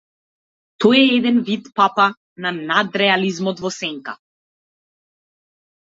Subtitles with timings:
[0.85, 2.09] Тој е еден вид папа
[2.47, 4.19] на надреализмот во сенка.